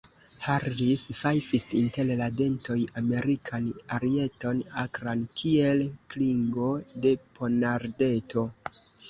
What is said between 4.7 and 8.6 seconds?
akran kiel klingo de ponardeto.